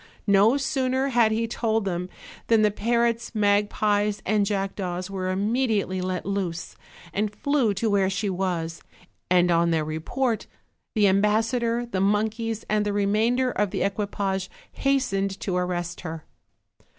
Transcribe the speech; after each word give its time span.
No 0.25 0.57
sooner 0.57 1.09
had 1.09 1.31
he 1.31 1.45
told 1.45 1.85
them 1.85 2.09
than 2.47 2.63
the 2.63 2.71
parrots, 2.71 3.35
magpies 3.35 4.19
and 4.25 4.47
jackdaws 4.47 5.11
were 5.11 5.29
immediately 5.29 6.01
let 6.01 6.25
loose, 6.25 6.75
and 7.13 7.31
flew 7.35 7.71
to 7.75 7.87
where 7.87 8.09
she 8.09 8.27
was; 8.27 8.81
and 9.29 9.51
on 9.51 9.69
their 9.69 9.85
report 9.85 10.47
the 10.95 11.07
ambassador, 11.07 11.85
the 11.85 12.01
monkeys 12.01 12.65
and 12.67 12.83
the 12.83 12.93
remainder 12.93 13.51
of 13.51 13.69
the 13.69 13.83
equipage 13.83 14.49
hastened 14.71 15.39
to 15.39 15.55
arrest 15.55 16.01
her. 16.01 16.25